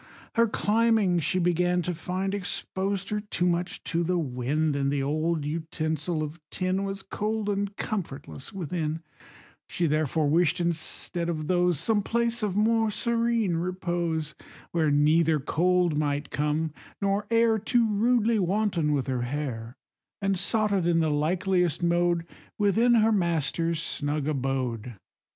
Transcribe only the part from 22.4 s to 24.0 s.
Within her master's